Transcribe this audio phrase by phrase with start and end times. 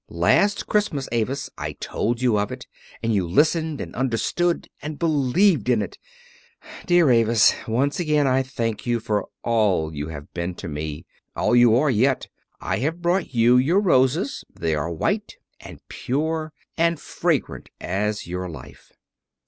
[0.09, 2.65] Last Christmas, Avis, I told you of it,
[3.03, 5.99] and you listened and understood and believed in it.
[6.87, 11.55] Dear Avis, once again I thank you for all you have been to me all
[11.55, 12.27] you are yet.
[12.59, 18.25] I have brought you your roses; they are as white and pure and fragrant as
[18.25, 18.93] your life."